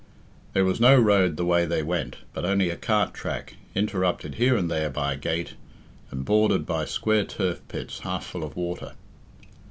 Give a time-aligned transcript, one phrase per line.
[0.53, 4.57] There was no road the way they went, but only a cart track, interrupted here
[4.57, 5.53] and there by a gate,
[6.09, 8.93] and bordered by square turf pits half full of water.